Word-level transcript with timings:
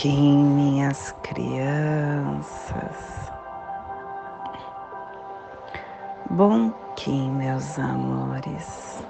Kim, 0.00 0.54
minhas 0.54 1.14
crianças. 1.22 2.96
Bom 6.30 6.70
Kim, 6.96 7.30
meus 7.32 7.78
amores. 7.78 9.04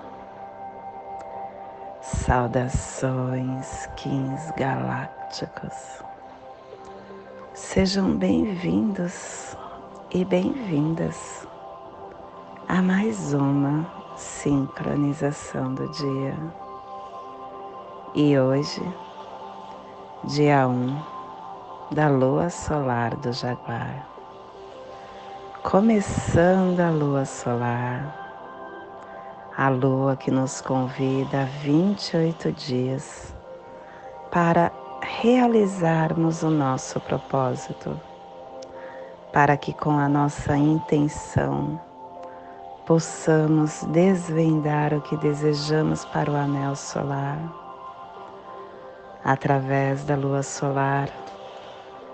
Saudações, 2.01 3.87
Kins 3.95 4.51
galácticos. 4.57 6.03
Sejam 7.55 8.17
bem-vindos 8.17 9.57
e 10.11 10.25
bem-vindas 10.25 11.47
a 12.67 12.83
mais 12.83 13.33
uma 13.33 13.89
sincronização 14.17 15.73
do 15.73 15.89
dia. 15.93 16.37
E 18.13 18.37
hoje, 18.37 18.83
dia 20.25 20.69
1 20.69 21.03
da 21.93 22.09
lua 22.09 22.51
solar 22.51 23.17
do 23.17 23.33
Jaguar. 23.33 24.07
Começando 25.63 26.79
a 26.79 26.91
lua 26.91 27.25
solar, 27.25 28.15
a 29.57 29.71
lua 29.71 30.17
que 30.17 30.31
nos 30.31 30.61
convida 30.61 31.43
a 31.43 31.45
28 31.63 32.53
dias 32.53 33.35
para 34.31 34.71
realizarmos 35.01 36.43
o 36.43 36.51
nosso 36.51 37.01
propósito, 37.01 37.99
para 39.33 39.57
que 39.57 39.73
com 39.73 39.99
a 39.99 40.07
nossa 40.07 40.55
intenção 40.55 41.81
possamos 42.85 43.85
desvendar 43.85 44.93
o 44.93 45.01
que 45.01 45.17
desejamos 45.17 46.05
para 46.05 46.31
o 46.31 46.37
anel 46.37 46.77
solar 46.77 47.60
através 49.25 50.05
da 50.05 50.17
lua 50.17 50.43
solar, 50.43 51.09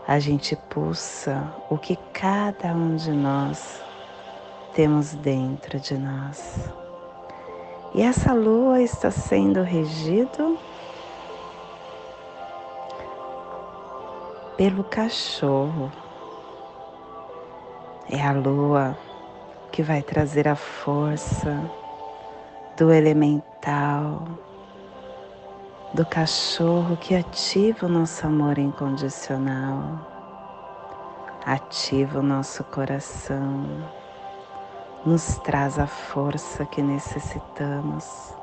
a 0.06 0.18
gente 0.18 0.56
pulsa 0.68 1.52
o 1.68 1.76
que 1.76 1.96
cada 2.12 2.68
um 2.68 2.96
de 2.96 3.10
nós 3.10 3.82
temos 4.72 5.14
dentro 5.14 5.80
de 5.80 5.96
nós. 5.96 6.70
E 7.94 8.02
essa 8.02 8.32
lua 8.32 8.82
está 8.82 9.10
sendo 9.10 9.62
regido 9.62 10.58
pelo 14.56 14.84
cachorro. 14.84 15.90
É 18.10 18.22
a 18.22 18.32
lua 18.32 18.96
que 19.72 19.82
vai 19.82 20.02
trazer 20.02 20.46
a 20.46 20.54
força 20.54 21.58
do 22.76 22.92
elemental, 22.92 24.22
do 25.94 26.04
cachorro 26.04 26.96
que 26.96 27.14
ativa 27.14 27.86
o 27.86 27.88
nosso 27.88 28.26
amor 28.26 28.58
incondicional, 28.58 29.98
ativa 31.44 32.18
o 32.18 32.22
nosso 32.22 32.64
coração, 32.64 33.66
nos 35.04 35.38
traz 35.38 35.78
a 35.78 35.86
força 35.86 36.66
que 36.66 36.82
necessitamos 36.82 38.34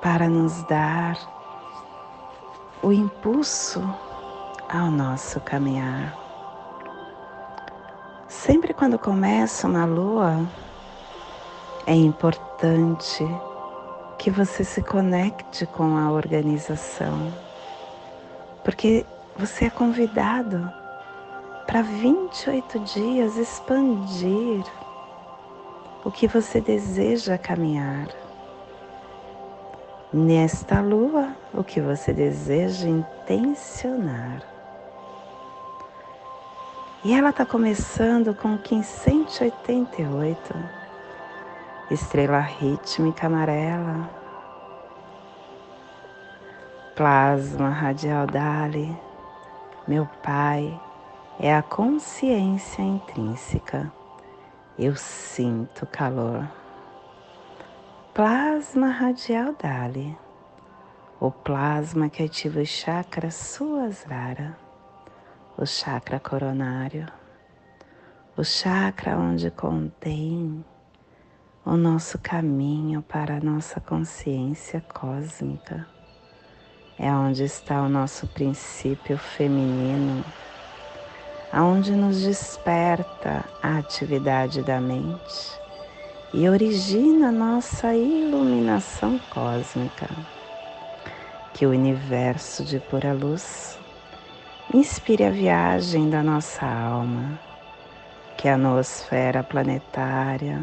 para 0.00 0.28
nos 0.28 0.62
dar 0.64 1.18
o 2.82 2.92
impulso 2.92 3.82
ao 4.68 4.90
nosso 4.90 5.40
caminhar. 5.40 6.16
Sempre 8.28 8.72
quando 8.72 8.98
começa 8.98 9.66
uma 9.66 9.84
lua, 9.84 10.46
é 11.86 11.94
importante 11.94 13.26
que 14.18 14.30
você 14.30 14.64
se 14.64 14.82
conecte 14.82 15.66
com 15.66 15.96
a 15.96 16.10
organização, 16.10 17.32
porque 18.64 19.06
você 19.36 19.66
é 19.66 19.70
convidado 19.70 20.68
para 21.66 21.82
28 21.82 22.80
dias 22.80 23.36
expandir 23.36 24.64
o 26.04 26.10
que 26.10 26.26
você 26.26 26.60
deseja 26.60 27.36
caminhar. 27.36 28.08
Nesta 30.12 30.80
lua, 30.80 31.36
o 31.52 31.64
que 31.64 31.80
você 31.80 32.12
deseja 32.12 32.88
intencionar. 32.88 34.40
E 37.04 37.12
ela 37.12 37.30
está 37.30 37.44
começando 37.44 38.32
com 38.34 38.50
1588 38.50 40.85
estrela 41.90 42.40
rítmica 42.40 43.28
amarela, 43.28 44.10
plasma 46.96 47.68
radial 47.68 48.26
Dali, 48.26 48.96
meu 49.86 50.04
Pai, 50.20 50.80
é 51.38 51.54
a 51.54 51.62
consciência 51.62 52.82
intrínseca. 52.82 53.92
Eu 54.76 54.96
sinto 54.96 55.86
calor. 55.86 56.50
Plasma 58.12 58.88
radial 58.88 59.54
Dali, 59.54 60.18
o 61.20 61.30
plasma 61.30 62.08
que 62.08 62.24
ativa 62.24 62.60
o 62.60 62.66
chakra 62.66 63.30
Suasrara, 63.30 64.58
o 65.56 65.64
chakra 65.64 66.18
coronário, 66.18 67.06
o 68.36 68.42
chakra 68.42 69.16
onde 69.16 69.52
contém 69.52 70.64
o 71.66 71.76
nosso 71.76 72.16
caminho 72.18 73.02
para 73.02 73.38
a 73.38 73.40
nossa 73.40 73.80
consciência 73.80 74.80
cósmica. 74.80 75.84
É 76.96 77.10
onde 77.10 77.42
está 77.42 77.82
o 77.82 77.88
nosso 77.88 78.24
princípio 78.28 79.18
feminino, 79.18 80.24
aonde 81.52 81.90
nos 81.90 82.22
desperta 82.22 83.44
a 83.60 83.78
atividade 83.78 84.62
da 84.62 84.80
mente 84.80 85.58
e 86.32 86.48
origina 86.48 87.32
nossa 87.32 87.96
iluminação 87.96 89.18
cósmica. 89.28 90.08
Que 91.52 91.66
o 91.66 91.70
universo 91.70 92.64
de 92.64 92.78
pura 92.78 93.12
luz 93.12 93.76
inspire 94.72 95.24
a 95.24 95.30
viagem 95.30 96.08
da 96.10 96.22
nossa 96.22 96.64
alma, 96.64 97.40
que 98.36 98.48
a 98.48 98.56
noosfera 98.56 99.42
planetária 99.42 100.62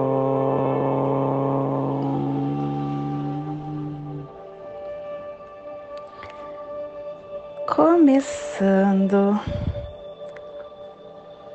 Começando 7.73 9.39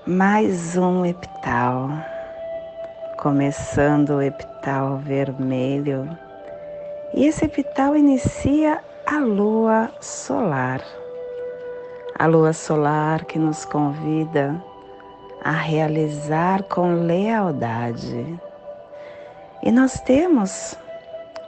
mais 0.06 0.74
um 0.74 1.04
epital, 1.04 1.90
começando 3.18 4.14
o 4.14 4.22
epital 4.22 4.96
vermelho, 4.96 6.08
e 7.12 7.26
esse 7.26 7.44
epital 7.44 7.94
inicia 7.94 8.82
a 9.04 9.18
lua 9.18 9.90
solar. 10.00 10.80
A 12.19 12.26
lua 12.26 12.54
solar 12.54 13.26
que 13.26 13.38
nos 13.38 13.66
convida 13.66 14.56
a 15.44 15.52
realizar 15.52 16.62
com 16.62 16.94
lealdade. 17.04 18.40
E 19.62 19.70
nós 19.70 20.00
temos 20.00 20.78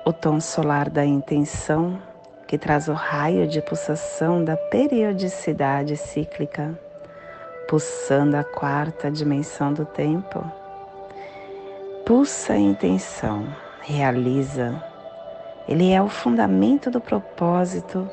o 0.05 0.13
tom 0.13 0.39
solar 0.39 0.91
da 0.91 1.07
intenção 1.07 1.99
que 2.49 2.57
traz 2.57 2.89
o 2.89 2.95
raio 2.95 3.47
de 3.47 3.61
pulsação 3.61 4.43
da 4.43 4.57
periodicidade 4.57 5.99
cíclica, 5.99 6.77
pulsando 7.69 8.39
a 8.39 8.43
quarta 8.43 9.11
dimensão 9.11 9.71
do 9.71 9.85
tempo. 9.85 10.43
Pulsa 12.07 12.55
a 12.55 12.59
intenção, 12.59 13.47
realiza. 13.83 14.83
Ele 15.69 15.93
é 15.93 16.01
o 16.01 16.09
fundamento 16.09 16.91
do 16.91 17.03
propósito 17.03 18.09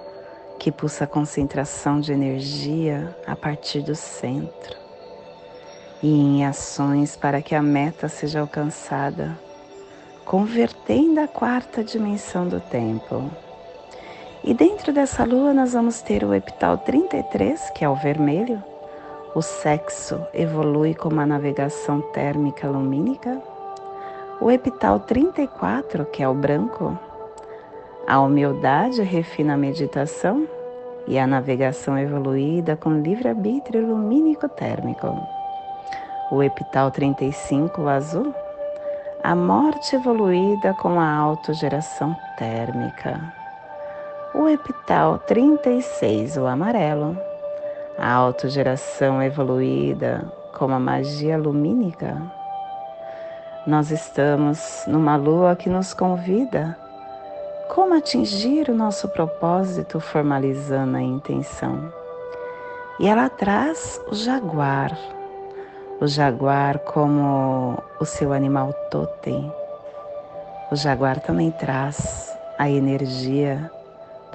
que 0.59 0.69
pulsa 0.69 1.05
a 1.05 1.07
concentração 1.07 2.01
de 2.01 2.11
energia 2.11 3.15
a 3.25 3.37
partir 3.37 3.83
do 3.83 3.95
centro 3.95 4.77
e 6.03 6.09
em 6.09 6.45
ações 6.45 7.15
para 7.15 7.41
que 7.41 7.55
a 7.55 7.61
meta 7.61 8.09
seja 8.09 8.41
alcançada, 8.41 9.39
convertendo 10.25 11.21
a 11.21 11.27
quarta 11.27 11.81
dimensão 11.81 12.49
do 12.49 12.59
tempo 12.59 13.31
E 14.47 14.53
dentro 14.53 14.93
dessa 14.93 15.23
lua 15.25 15.55
nós 15.55 15.73
vamos 15.73 16.03
ter 16.03 16.23
o 16.23 16.31
epital 16.31 16.77
33, 16.77 17.71
que 17.71 17.83
é 17.83 17.89
o 17.89 17.95
vermelho. 17.95 18.63
O 19.33 19.41
sexo 19.41 20.21
evolui 20.35 20.93
com 20.93 21.09
uma 21.09 21.25
navegação 21.25 21.99
térmica 22.13 22.67
lumínica. 22.67 23.41
O 24.39 24.51
epital 24.51 24.99
34, 24.99 26.05
que 26.05 26.21
é 26.21 26.29
o 26.29 26.33
branco. 26.35 26.95
A 28.07 28.19
humildade 28.19 29.01
refina 29.01 29.55
a 29.55 29.57
meditação 29.57 30.47
e 31.07 31.17
a 31.17 31.25
navegação 31.25 31.97
evoluída 31.97 32.75
com 32.75 33.01
livre-arbítrio 33.01 33.87
lumínico 33.87 34.47
térmico. 34.47 35.07
O 36.31 36.43
epital 36.43 36.91
35, 36.91 37.81
o 37.81 37.89
azul. 37.89 38.31
A 39.23 39.35
morte 39.35 39.95
evoluída 39.95 40.75
com 40.75 40.99
a 40.99 41.11
autogeração 41.15 42.15
térmica 42.37 43.44
o 44.37 44.49
epital 44.49 45.17
36, 45.19 46.35
o 46.35 46.45
amarelo, 46.45 47.17
a 47.97 48.11
autogeração 48.11 49.23
evoluída 49.23 50.29
como 50.53 50.73
a 50.73 50.79
magia 50.79 51.37
lumínica. 51.37 52.21
Nós 53.65 53.91
estamos 53.91 54.83
numa 54.87 55.15
lua 55.15 55.55
que 55.55 55.69
nos 55.69 55.93
convida 55.93 56.77
como 57.73 57.93
atingir 57.93 58.69
o 58.69 58.75
nosso 58.75 59.07
propósito 59.07 60.01
formalizando 60.01 60.97
a 60.97 61.01
intenção. 61.01 61.89
E 62.99 63.07
ela 63.07 63.29
traz 63.29 64.01
o 64.11 64.15
jaguar, 64.15 64.91
o 66.01 66.07
jaguar 66.07 66.79
como 66.79 67.81
o 68.01 68.05
seu 68.05 68.33
animal 68.33 68.73
totem. 68.91 69.49
O 70.69 70.75
jaguar 70.75 71.21
também 71.21 71.51
traz 71.51 72.37
a 72.57 72.69
energia 72.69 73.71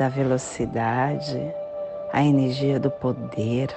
da 0.00 0.08
velocidade, 0.08 1.38
a 2.10 2.24
energia 2.24 2.80
do 2.80 2.90
poder, 2.90 3.68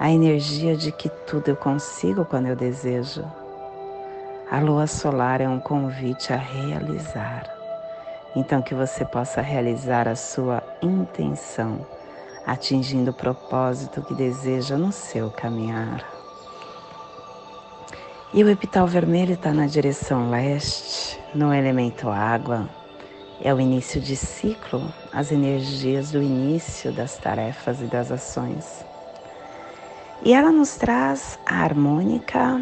a 0.00 0.10
energia 0.10 0.74
de 0.74 0.90
que 0.90 1.10
tudo 1.10 1.48
eu 1.48 1.56
consigo 1.56 2.24
quando 2.24 2.46
eu 2.46 2.56
desejo. 2.56 3.22
A 4.50 4.58
lua 4.60 4.86
solar 4.86 5.42
é 5.42 5.46
um 5.46 5.60
convite 5.60 6.32
a 6.32 6.36
realizar. 6.36 7.54
Então, 8.34 8.62
que 8.62 8.74
você 8.74 9.04
possa 9.04 9.42
realizar 9.42 10.08
a 10.08 10.16
sua 10.16 10.62
intenção, 10.80 11.86
atingindo 12.46 13.10
o 13.10 13.14
propósito 13.14 14.00
que 14.00 14.14
deseja 14.14 14.78
no 14.78 14.90
seu 14.90 15.30
caminhar. 15.30 16.02
E 18.32 18.42
o 18.42 18.48
epital 18.48 18.86
vermelho 18.86 19.34
está 19.34 19.52
na 19.52 19.66
direção 19.66 20.30
leste, 20.30 21.20
no 21.34 21.52
elemento 21.52 22.08
água 22.08 22.66
é 23.40 23.52
o 23.52 23.60
início 23.60 24.00
de 24.00 24.16
ciclo, 24.16 24.92
as 25.12 25.30
energias 25.30 26.10
do 26.10 26.22
início 26.22 26.92
das 26.92 27.16
tarefas 27.18 27.80
e 27.80 27.84
das 27.84 28.10
ações. 28.10 28.84
E 30.22 30.32
ela 30.32 30.50
nos 30.50 30.76
traz 30.76 31.38
a 31.44 31.62
harmônica. 31.62 32.60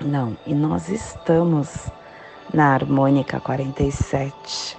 Não, 0.00 0.36
e 0.46 0.54
nós 0.54 0.88
estamos 0.88 1.90
na 2.52 2.74
harmônica 2.74 3.40
47 3.40 4.76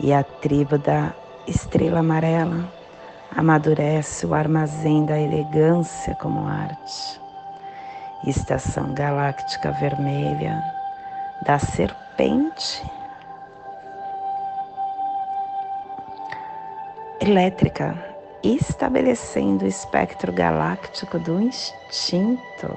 e 0.00 0.12
a 0.12 0.22
tribo 0.22 0.78
da 0.78 1.12
estrela 1.46 2.00
amarela 2.00 2.72
amadurece 3.36 4.24
o 4.24 4.34
armazém 4.34 5.04
da 5.04 5.20
elegância 5.20 6.14
como 6.14 6.46
arte. 6.46 7.20
Estação 8.26 8.94
galáctica 8.94 9.72
vermelha 9.72 10.62
da 11.42 11.58
serpente 11.58 12.82
elétrica, 17.20 17.96
estabelecendo 18.42 19.64
o 19.64 19.68
espectro 19.68 20.32
galáctico 20.32 21.18
do 21.18 21.40
instinto 21.40 22.76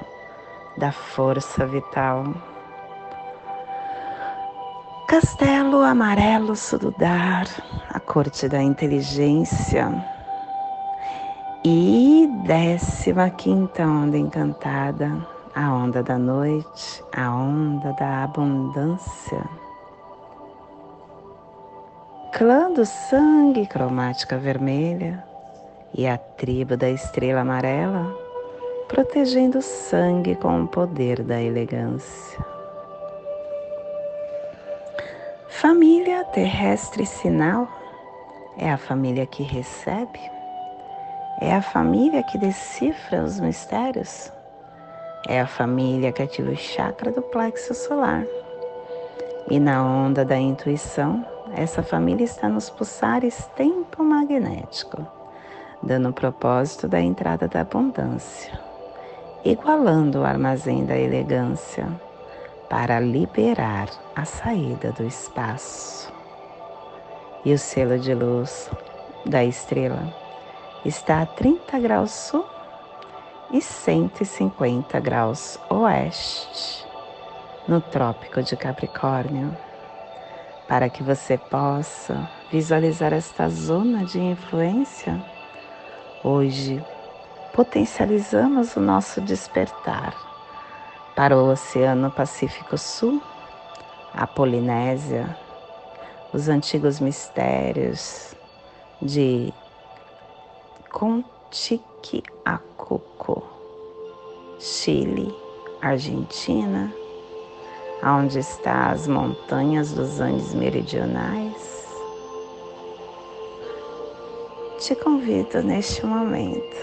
da 0.78 0.92
força 0.92 1.66
vital. 1.66 2.24
Castelo 5.06 5.82
Amarelo 5.82 6.54
Sududar, 6.54 7.46
a 7.90 7.98
corte 8.00 8.48
da 8.48 8.62
inteligência. 8.62 9.90
E 11.64 12.28
décima 12.44 13.30
quinta 13.30 13.82
onda 13.82 14.16
encantada 14.16 15.37
a 15.58 15.74
onda 15.74 16.04
da 16.04 16.16
noite, 16.16 17.02
a 17.12 17.34
onda 17.34 17.92
da 17.94 18.22
abundância. 18.22 19.42
Clã 22.32 22.72
do 22.72 22.86
sangue, 22.86 23.66
cromática 23.66 24.38
vermelha, 24.38 25.24
e 25.92 26.06
a 26.06 26.16
tribo 26.16 26.76
da 26.76 26.88
estrela 26.88 27.40
amarela, 27.40 28.06
protegendo 28.86 29.58
o 29.58 29.62
sangue 29.62 30.36
com 30.36 30.62
o 30.62 30.68
poder 30.68 31.24
da 31.24 31.42
elegância. 31.42 32.38
Família 35.48 36.22
terrestre 36.26 37.04
sinal 37.04 37.66
é 38.56 38.70
a 38.70 38.78
família 38.78 39.26
que 39.26 39.42
recebe, 39.42 40.20
é 41.40 41.52
a 41.52 41.60
família 41.60 42.22
que 42.22 42.38
decifra 42.38 43.24
os 43.24 43.40
mistérios 43.40 44.30
é 45.28 45.38
a 45.40 45.46
família 45.46 46.10
que 46.10 46.22
ativa 46.22 46.50
o 46.50 46.56
chakra 46.56 47.12
do 47.12 47.20
plexo 47.20 47.74
solar. 47.74 48.24
E 49.50 49.60
na 49.60 49.84
onda 49.84 50.24
da 50.24 50.38
intuição, 50.38 51.24
essa 51.54 51.82
família 51.82 52.24
está 52.24 52.48
nos 52.48 52.70
pulsares 52.70 53.46
tempo 53.54 54.02
magnético, 54.02 55.06
dando 55.82 56.08
o 56.08 56.12
propósito 56.14 56.88
da 56.88 57.00
entrada 57.00 57.46
da 57.46 57.60
abundância, 57.60 58.58
igualando 59.44 60.20
o 60.20 60.24
armazém 60.24 60.86
da 60.86 60.96
elegância 60.96 61.86
para 62.70 62.98
liberar 62.98 63.88
a 64.16 64.24
saída 64.24 64.92
do 64.92 65.04
espaço. 65.04 66.10
E 67.44 67.52
o 67.52 67.58
selo 67.58 67.98
de 67.98 68.14
luz 68.14 68.70
da 69.26 69.44
estrela 69.44 70.12
está 70.84 71.22
a 71.22 71.26
30 71.26 71.78
graus 71.80 72.10
sul 72.10 72.57
e 73.50 73.60
150 73.60 75.00
graus 75.00 75.58
oeste, 75.70 76.86
no 77.66 77.80
Trópico 77.80 78.42
de 78.42 78.56
Capricórnio, 78.56 79.56
para 80.66 80.90
que 80.90 81.02
você 81.02 81.38
possa 81.38 82.28
visualizar 82.50 83.12
esta 83.12 83.48
zona 83.48 84.04
de 84.04 84.20
influência. 84.20 85.22
Hoje, 86.22 86.84
potencializamos 87.54 88.76
o 88.76 88.80
nosso 88.80 89.20
despertar 89.20 90.14
para 91.16 91.36
o 91.36 91.50
Oceano 91.50 92.10
Pacífico 92.10 92.76
Sul, 92.76 93.22
a 94.12 94.26
Polinésia, 94.26 95.36
os 96.32 96.48
antigos 96.48 97.00
mistérios 97.00 98.34
de 99.00 99.52
Contiquiacuco, 101.48 103.42
Chile, 104.58 105.34
Argentina, 105.80 106.92
onde 108.04 108.40
estão 108.40 108.90
as 108.90 109.08
montanhas 109.08 109.94
dos 109.94 110.20
Andes 110.20 110.52
meridionais. 110.52 111.86
Te 114.78 114.94
convido 114.94 115.62
neste 115.62 116.04
momento 116.04 116.76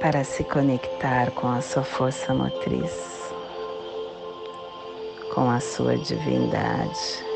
para 0.00 0.24
se 0.24 0.42
conectar 0.44 1.30
com 1.32 1.48
a 1.48 1.60
sua 1.60 1.84
força 1.84 2.32
motriz, 2.32 3.30
com 5.34 5.50
a 5.50 5.60
sua 5.60 5.98
divindade. 5.98 7.29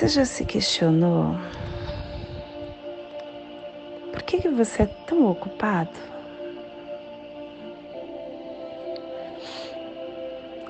Você 0.00 0.08
já 0.08 0.24
se 0.24 0.46
questionou 0.46 1.36
por 4.10 4.22
que, 4.22 4.40
que 4.40 4.48
você 4.48 4.84
é 4.84 4.86
tão 4.86 5.30
ocupado? 5.30 5.90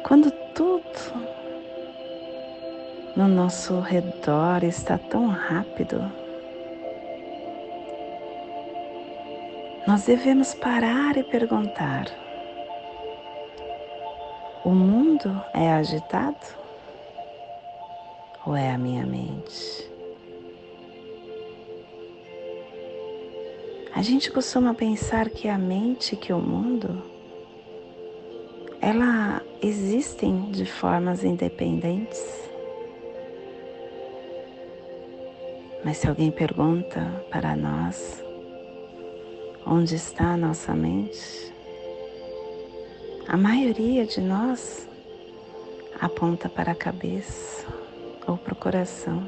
Quando 0.02 0.32
tudo 0.52 0.82
no 3.14 3.28
nosso 3.28 3.78
redor 3.78 4.64
está 4.64 4.99
tão 4.99 5.28
rápido, 5.28 6.10
nós 9.87 10.06
devemos 10.06 10.54
parar 10.54 11.16
e 11.16 11.22
perguntar: 11.22 12.06
O 14.64 14.70
mundo 14.70 15.40
é 15.54 15.70
agitado 15.70 16.59
ou 18.50 18.57
é 18.57 18.69
a 18.69 18.76
minha 18.76 19.07
mente? 19.07 19.88
A 23.95 24.02
gente 24.02 24.28
costuma 24.33 24.75
pensar 24.75 25.30
que 25.30 25.47
a 25.47 25.57
mente, 25.57 26.16
que 26.16 26.33
o 26.33 26.40
mundo, 26.40 27.00
ela 28.80 29.40
existem 29.62 30.50
de 30.50 30.66
formas 30.66 31.23
independentes. 31.23 32.50
Mas 35.85 35.99
se 35.99 36.09
alguém 36.09 36.33
pergunta 36.33 37.25
para 37.30 37.54
nós 37.54 38.21
onde 39.64 39.95
está 39.95 40.33
a 40.33 40.37
nossa 40.37 40.75
mente, 40.75 41.54
a 43.28 43.37
maioria 43.37 44.04
de 44.04 44.21
nós 44.21 44.88
aponta 46.00 46.49
para 46.49 46.73
a 46.73 46.75
cabeça 46.75 47.79
ou 48.30 48.38
para 48.38 48.52
o 48.52 48.56
coração, 48.56 49.25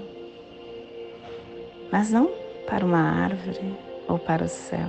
mas 1.90 2.10
não 2.10 2.30
para 2.68 2.84
uma 2.84 3.00
árvore 3.00 3.76
ou 4.06 4.16
para 4.16 4.44
o 4.44 4.48
céu. 4.48 4.86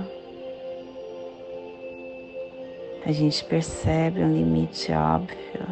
A 3.04 3.10
gente 3.10 3.44
percebe 3.44 4.22
um 4.22 4.32
limite 4.32 4.92
óbvio 4.92 5.66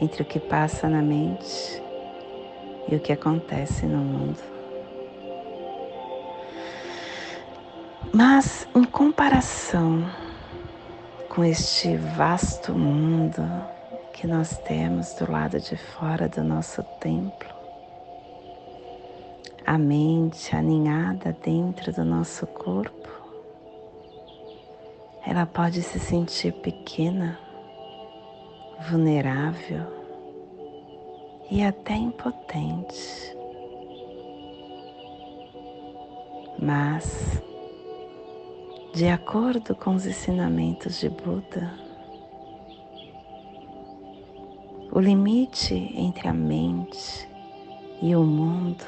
entre 0.00 0.22
o 0.22 0.24
que 0.24 0.38
passa 0.38 0.88
na 0.88 1.02
mente 1.02 1.82
e 2.88 2.94
o 2.94 3.00
que 3.00 3.12
acontece 3.12 3.84
no 3.84 3.98
mundo. 3.98 4.40
Mas 8.14 8.66
em 8.74 8.84
comparação 8.84 10.08
com 11.28 11.44
este 11.44 11.96
vasto 11.96 12.72
mundo 12.72 13.42
que 14.18 14.26
nós 14.26 14.58
temos 14.58 15.14
do 15.14 15.30
lado 15.30 15.60
de 15.60 15.76
fora 15.76 16.28
do 16.28 16.42
nosso 16.42 16.82
templo, 16.98 17.48
a 19.64 19.78
mente 19.78 20.56
aninhada 20.56 21.36
dentro 21.40 21.92
do 21.92 22.04
nosso 22.04 22.44
corpo, 22.48 23.08
ela 25.24 25.46
pode 25.46 25.82
se 25.82 26.00
sentir 26.00 26.52
pequena, 26.54 27.38
vulnerável 28.90 29.86
e 31.48 31.62
até 31.62 31.94
impotente. 31.94 33.36
Mas, 36.60 37.40
de 38.92 39.06
acordo 39.06 39.76
com 39.76 39.94
os 39.94 40.06
ensinamentos 40.06 40.98
de 40.98 41.08
Buda, 41.08 41.87
o 44.98 45.00
limite 45.00 45.92
entre 45.94 46.26
a 46.26 46.32
mente 46.32 47.28
e 48.02 48.16
o 48.16 48.24
mundo 48.24 48.84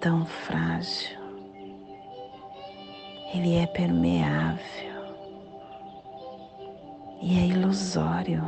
tão 0.00 0.26
frágil, 0.26 1.16
ele 3.32 3.54
é 3.54 3.66
permeável 3.68 4.58
e 7.22 7.38
é 7.38 7.46
ilusório. 7.46 8.42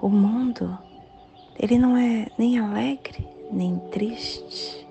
O 0.00 0.08
mundo, 0.08 0.78
ele 1.60 1.76
não 1.76 1.94
é 1.98 2.28
nem 2.38 2.58
alegre 2.58 3.28
nem 3.52 3.78
triste 3.90 4.88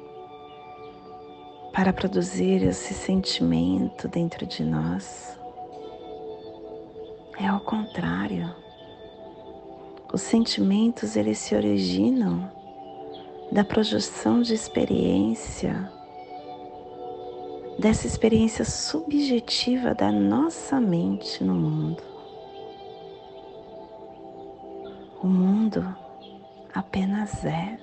para 1.74 1.92
produzir 1.92 2.62
esse 2.62 2.94
sentimento 2.94 4.08
dentro 4.08 4.46
de 4.46 4.63
nós. 4.63 5.42
É 7.43 7.47
ao 7.47 7.59
contrário. 7.59 8.55
Os 10.13 10.21
sentimentos 10.21 11.17
eles 11.17 11.39
se 11.39 11.53
originam 11.53 12.50
da 13.51 13.65
projeção 13.65 14.41
de 14.41 14.53
experiência, 14.53 15.91
dessa 17.77 18.07
experiência 18.07 18.63
subjetiva 18.63 19.93
da 19.93 20.09
nossa 20.09 20.79
mente 20.79 21.43
no 21.43 21.53
mundo. 21.53 22.01
O 25.21 25.27
mundo 25.27 25.85
apenas 26.73 27.43
é. 27.43 27.77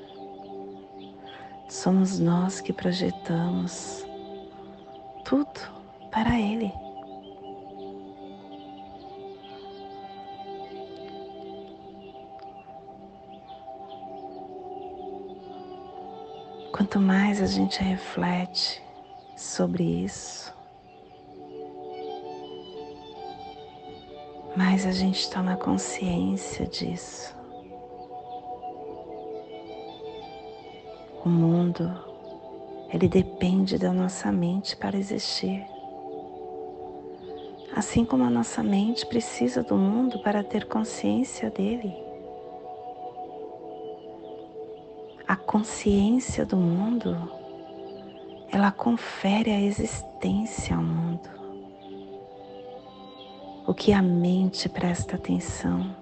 Somos 1.68 2.18
nós 2.18 2.62
que 2.62 2.72
projetamos 2.72 4.06
tudo 5.22 5.60
para 6.10 6.40
Ele. 6.40 6.72
Quanto 16.90 17.06
mais 17.06 17.40
a 17.40 17.46
gente 17.46 17.80
reflete 17.80 18.82
sobre 19.36 19.84
isso, 19.84 20.52
mais 24.56 24.84
a 24.84 24.90
gente 24.90 25.30
toma 25.30 25.54
consciência 25.54 26.66
disso. 26.66 27.32
O 31.24 31.28
mundo, 31.28 31.88
ele 32.92 33.06
depende 33.08 33.78
da 33.78 33.92
nossa 33.92 34.32
mente 34.32 34.76
para 34.76 34.98
existir. 34.98 35.64
Assim 37.72 38.04
como 38.04 38.24
a 38.24 38.30
nossa 38.30 38.64
mente 38.64 39.06
precisa 39.06 39.62
do 39.62 39.76
mundo 39.76 40.18
para 40.24 40.42
ter 40.42 40.66
consciência 40.66 41.50
dele. 41.50 42.09
Consciência 45.50 46.46
do 46.46 46.56
mundo, 46.56 47.28
ela 48.52 48.70
confere 48.70 49.50
a 49.50 49.60
existência 49.60 50.76
ao 50.76 50.82
mundo. 50.82 51.28
O 53.66 53.74
que 53.74 53.92
a 53.92 54.00
mente 54.00 54.68
presta 54.68 55.16
atenção 55.16 55.92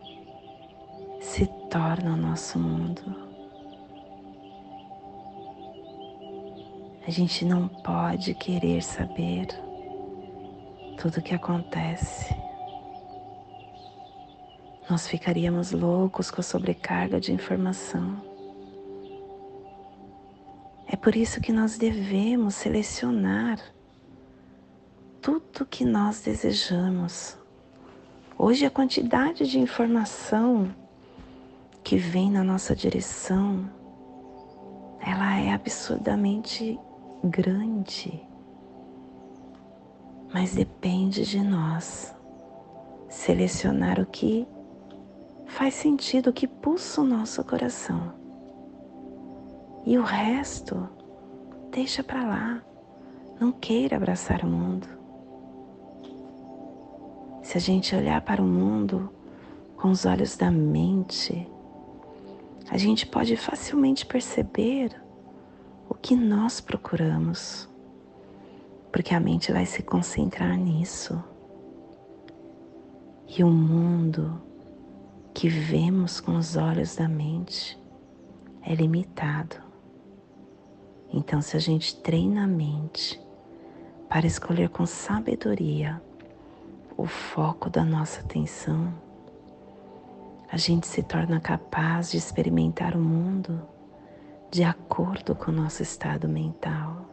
se 1.19 1.47
torna 1.71 2.13
o 2.13 2.17
nosso 2.19 2.59
mundo. 2.59 3.03
A 7.07 7.11
gente 7.11 7.43
não 7.47 7.69
pode 7.69 8.35
querer 8.35 8.83
saber 8.83 9.47
tudo 10.99 11.21
o 11.21 11.23
que 11.23 11.35
acontece. 11.35 12.37
Nós 14.91 15.09
ficaríamos 15.09 15.73
loucos 15.73 16.31
com 16.31 16.43
a 16.43 16.45
sobrecarga 16.45 17.19
de 17.19 17.33
informação. 17.33 18.28
Por 21.01 21.15
isso 21.15 21.41
que 21.41 21.53
nós 21.53 21.79
devemos 21.79 22.57
selecionar 22.57 23.61
tudo 25.23 25.65
que 25.65 25.85
nós 25.85 26.21
desejamos. 26.21 27.37
Hoje 28.37 28.67
a 28.67 28.71
quantidade 28.71 29.49
de 29.49 29.59
informação 29.59 30.75
que 31.85 31.97
vem 31.97 32.31
na 32.31 32.43
nossa 32.43 32.75
direção, 32.75 33.71
ela 35.01 35.39
é 35.39 35.53
absurdamente 35.53 36.79
grande. 37.23 38.21
Mas 40.33 40.55
depende 40.55 41.25
de 41.25 41.41
nós 41.41 42.15
selecionar 43.09 44.01
o 44.01 44.07
que 44.07 44.47
faz 45.47 45.75
sentido, 45.75 46.31
o 46.31 46.33
que 46.33 46.47
pulsa 46.47 47.01
o 47.01 47.05
nosso 47.05 47.43
coração. 47.45 48.18
E 49.89 49.97
o 49.97 50.03
resto, 50.03 50.87
deixa 51.71 52.05
para 52.05 52.23
lá. 52.23 52.63
Não 53.41 53.51
queira 53.51 53.97
abraçar 53.97 54.45
o 54.45 54.47
mundo. 54.47 54.87
Se 57.43 57.57
a 57.57 57.61
gente 57.63 57.97
olhar 57.97 58.21
para 58.21 58.43
o 58.43 58.45
mundo 58.45 59.11
com 59.79 59.89
os 59.89 60.05
olhos 60.05 60.37
da 60.37 60.51
mente, 60.51 61.51
a 62.69 62.77
gente 62.77 63.07
pode 63.07 63.35
facilmente 63.35 64.05
perceber 64.05 64.95
o 65.89 65.95
que 65.95 66.15
nós 66.15 66.61
procuramos, 66.61 67.67
porque 68.93 69.15
a 69.15 69.21
mente 69.21 69.51
vai 69.53 69.65
se 69.65 69.83
concentrar 69.83 70.55
nisso. 70.59 71.19
E 73.27 73.43
o 73.43 73.49
mundo 73.49 74.39
que 75.33 75.49
vemos 75.49 76.21
com 76.21 76.37
os 76.37 76.57
olhos 76.57 76.95
da 76.95 77.09
mente 77.09 77.81
é 78.61 78.75
limitado. 78.75 79.68
Então, 81.29 81.43
se 81.43 81.59
a 81.59 81.61
gente 81.61 81.95
treina 81.97 82.45
a 82.45 82.47
mente 82.47 83.21
para 84.09 84.27
escolher 84.27 84.71
com 84.71 84.87
sabedoria 84.87 86.01
o 86.97 87.05
foco 87.05 87.69
da 87.69 87.85
nossa 87.85 88.21
atenção, 88.21 88.95
a 90.51 90.57
gente 90.57 90.87
se 90.87 91.03
torna 91.03 91.39
capaz 91.39 92.11
de 92.11 92.17
experimentar 92.17 92.97
o 92.97 92.99
mundo 92.99 93.61
de 94.51 94.65
acordo 94.65 95.35
com 95.35 95.51
o 95.51 95.55
nosso 95.55 95.83
estado 95.83 96.27
mental. 96.27 97.05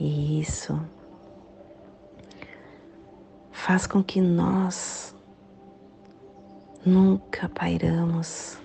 E 0.00 0.40
isso 0.40 0.80
faz 3.50 3.86
com 3.86 4.02
que 4.02 4.22
nós 4.22 5.14
nunca 6.82 7.46
pairamos 7.50 8.61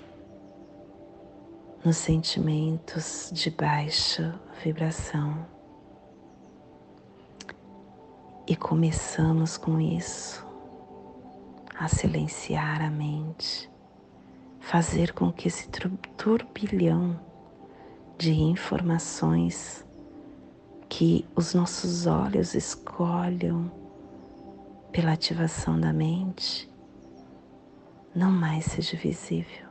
nos 1.88 1.96
sentimentos 1.96 3.32
de 3.34 3.50
baixa 3.50 4.38
vibração. 4.62 5.48
E 8.46 8.58
começamos 8.58 9.56
com 9.56 9.80
isso 9.80 10.46
a 11.80 11.88
silenciar 11.88 12.82
a 12.82 12.90
mente, 12.90 13.72
fazer 14.60 15.14
com 15.14 15.32
que 15.32 15.48
esse 15.48 15.70
turbilhão 16.18 17.18
de 18.18 18.34
informações 18.34 19.86
que 20.90 21.26
os 21.38 21.54
nossos 21.54 22.06
olhos 22.06 22.54
escolham 22.54 23.72
pela 24.92 25.14
ativação 25.14 25.80
da 25.80 25.94
mente 25.94 26.70
não 28.14 28.30
mais 28.30 28.66
seja 28.66 28.98
visível, 28.98 29.67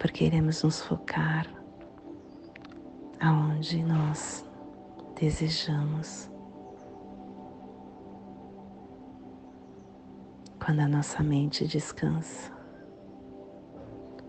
porque 0.00 0.24
iremos 0.24 0.62
nos 0.62 0.80
focar 0.80 1.46
aonde 3.20 3.84
nós 3.84 4.42
desejamos. 5.14 6.30
Quando 10.58 10.80
a 10.80 10.88
nossa 10.88 11.22
mente 11.22 11.66
descansa, 11.66 12.50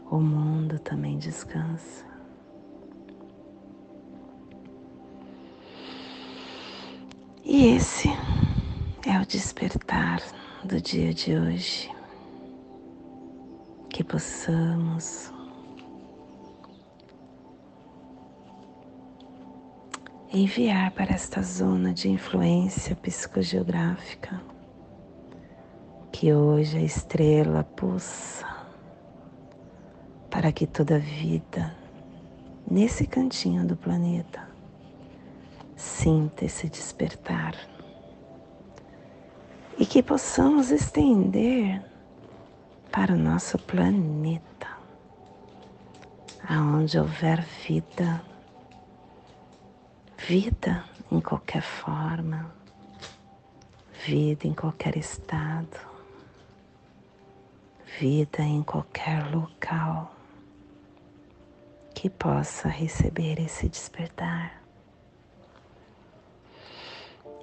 o 0.10 0.20
mundo 0.20 0.78
também 0.80 1.18
descansa. 1.18 2.06
E 7.46 7.68
esse 7.68 8.10
é 9.08 9.22
o 9.22 9.26
despertar 9.26 10.22
do 10.66 10.82
dia 10.82 11.14
de 11.14 11.38
hoje. 11.38 11.90
Que 13.90 14.04
possamos 14.04 15.32
enviar 20.34 20.92
para 20.92 21.14
esta 21.14 21.42
zona 21.42 21.94
de 21.94 22.10
influência 22.10 22.96
psicogeográfica 22.96 24.42
que 26.12 26.34
hoje 26.34 26.78
a 26.78 26.82
estrela 26.82 27.64
pulsa 27.64 28.48
para 30.30 30.52
que 30.54 30.66
toda 30.66 30.98
vida 30.98 31.76
nesse 32.70 33.06
cantinho 33.06 33.68
do 33.68 33.76
planeta 33.76 34.48
sinta 35.76 36.46
esse 36.46 36.70
despertar. 36.70 37.56
E 39.78 39.86
que 39.86 40.04
possamos 40.04 40.70
estender 40.70 41.84
para 42.92 43.14
o 43.14 43.18
nosso 43.18 43.58
planeta, 43.58 44.68
aonde 46.48 47.00
houver 47.00 47.44
vida, 47.66 48.22
vida 50.28 50.84
em 51.12 51.20
qualquer 51.20 51.62
forma, 51.62 52.54
vida 54.06 54.48
em 54.48 54.54
qualquer 54.54 54.96
estado, 54.96 55.80
vida 58.00 58.44
em 58.44 58.62
qualquer 58.62 59.34
local 59.34 60.16
que 61.96 62.10
possa 62.10 62.68
receber 62.68 63.40
esse 63.40 63.68
despertar. 63.68 64.62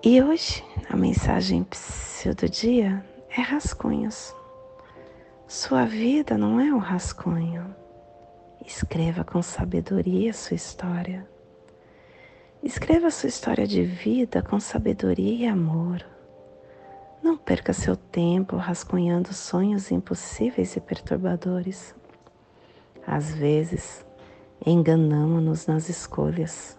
E 0.03 0.23
hoje 0.23 0.65
a 0.89 0.97
mensagem 0.97 1.67
do 2.37 2.49
dia 2.49 3.05
é 3.31 3.41
rascunhos. 3.41 4.35
Sua 5.49 5.85
vida 5.85 6.39
não 6.39 6.61
é 6.61 6.73
um 6.73 6.79
rascunho. 6.79 7.75
Escreva 8.65 9.25
com 9.25 9.43
sabedoria 9.43 10.33
sua 10.33 10.55
história. 10.55 11.29
Escreva 12.63 13.09
sua 13.13 13.29
história 13.29 13.69
de 13.69 13.85
vida 13.85 14.43
com 14.43 14.59
sabedoria 14.59 15.33
e 15.33 15.47
amor. 15.47 16.05
Não 17.23 17.37
perca 17.37 17.73
seu 17.73 17.97
tempo 17.97 18.57
rascunhando 18.57 19.33
sonhos 19.33 19.93
impossíveis 19.93 20.75
e 20.75 20.81
perturbadores. 20.81 21.95
Às 23.07 23.33
vezes, 23.33 24.05
enganamos-nos 24.67 25.69
nas 25.69 25.89
escolhas. 25.89 26.77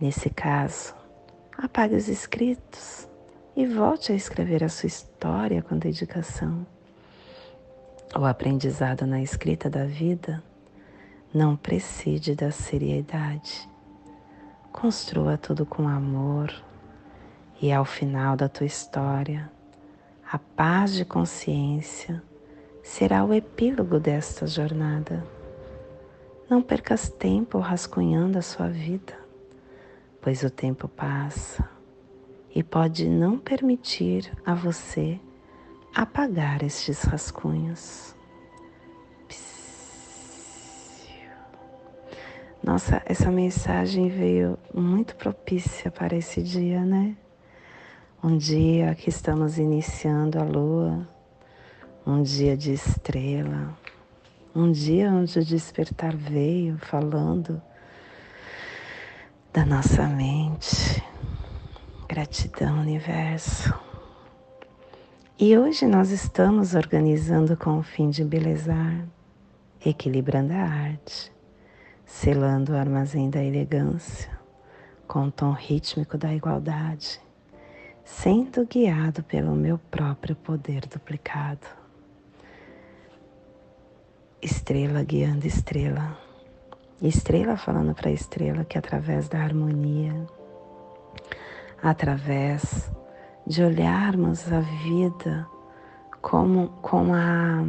Nesse 0.00 0.28
caso, 0.28 0.92
apague 1.56 1.94
os 1.94 2.08
escritos 2.08 3.08
e 3.54 3.66
volte 3.66 4.10
a 4.10 4.16
escrever 4.16 4.64
a 4.64 4.68
sua 4.68 4.88
história 4.88 5.62
com 5.62 5.78
dedicação. 5.78 6.66
O 8.18 8.24
aprendizado 8.24 9.06
na 9.06 9.22
escrita 9.22 9.70
da 9.70 9.84
vida 9.84 10.42
não 11.32 11.56
prescinde 11.56 12.34
da 12.34 12.50
seriedade. 12.50 13.70
Construa 14.72 15.36
tudo 15.36 15.66
com 15.66 15.88
amor 15.88 16.52
e 17.60 17.72
ao 17.72 17.84
final 17.84 18.36
da 18.36 18.48
tua 18.48 18.66
história, 18.66 19.50
a 20.30 20.38
paz 20.38 20.94
de 20.94 21.04
consciência 21.04 22.22
será 22.82 23.24
o 23.24 23.34
epílogo 23.34 23.98
desta 23.98 24.46
jornada. 24.46 25.24
Não 26.48 26.62
percas 26.62 27.08
tempo 27.08 27.58
rascunhando 27.58 28.38
a 28.38 28.42
sua 28.42 28.68
vida 28.68 29.20
pois 30.20 30.42
o 30.42 30.50
tempo 30.50 30.86
passa 30.88 31.68
e 32.54 32.62
pode 32.62 33.08
não 33.08 33.38
permitir 33.38 34.30
a 34.44 34.54
você 34.54 35.18
apagar 35.94 36.62
estes 36.62 37.02
rascunhos. 37.02 38.14
Nossa, 42.62 43.00
essa 43.06 43.30
mensagem 43.30 44.10
veio 44.10 44.58
muito 44.74 45.16
propícia 45.16 45.90
para 45.90 46.14
esse 46.14 46.42
dia, 46.42 46.84
né? 46.84 47.16
Um 48.22 48.36
dia 48.36 48.94
que 48.94 49.08
estamos 49.08 49.58
iniciando 49.58 50.38
a 50.38 50.44
lua, 50.44 51.08
um 52.06 52.22
dia 52.22 52.54
de 52.54 52.72
estrela, 52.72 53.74
um 54.54 54.70
dia 54.70 55.10
onde 55.10 55.38
o 55.38 55.44
despertar 55.44 56.14
veio 56.14 56.76
falando 56.76 57.62
da 59.54 59.64
nossa 59.64 60.06
mente. 60.06 61.02
Gratidão, 62.06 62.78
universo. 62.80 63.72
E 65.38 65.56
hoje 65.56 65.86
nós 65.86 66.10
estamos 66.10 66.74
organizando 66.74 67.56
com 67.56 67.78
o 67.78 67.82
fim 67.82 68.10
de 68.10 68.22
belezar, 68.22 69.02
equilibrando 69.82 70.52
a 70.52 70.62
arte, 70.62 71.32
selando 72.10 72.72
o 72.72 72.76
armazém 72.76 73.30
da 73.30 73.42
elegância, 73.42 74.30
com 75.06 75.26
o 75.26 75.30
tom 75.30 75.52
rítmico 75.52 76.18
da 76.18 76.34
igualdade, 76.34 77.20
sendo 78.04 78.66
guiado 78.66 79.22
pelo 79.22 79.54
meu 79.54 79.78
próprio 79.90 80.36
poder 80.36 80.86
duplicado. 80.86 81.66
Estrela 84.42 85.02
guiando 85.02 85.46
estrela 85.46 86.16
estrela 87.08 87.56
falando 87.56 87.94
para 87.94 88.10
estrela 88.10 88.64
que 88.64 88.76
através 88.76 89.28
da 89.28 89.42
harmonia, 89.42 90.14
através 91.82 92.90
de 93.46 93.62
olharmos 93.62 94.52
a 94.52 94.60
vida 94.60 95.46
como, 96.20 96.68
como 96.82 97.14
a 97.14 97.64